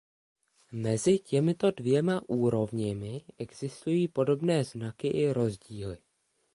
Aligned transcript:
Mezi 0.71 1.19
těmito 1.19 1.71
dvěma 1.71 2.21
úrovněmi 2.27 3.21
existují 3.37 4.07
podobné 4.07 4.63
znaky 4.63 5.07
i 5.07 5.33
rozdíly. 5.33 5.97